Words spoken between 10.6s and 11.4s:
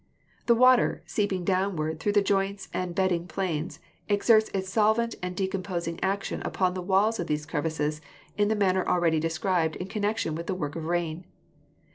of rain.